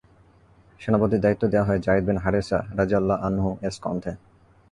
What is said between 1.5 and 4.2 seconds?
দেয়া হয় যায়েদ বিন হারেসা রাযিয়াল্লাহু আনহু-এর স্কন্ধে।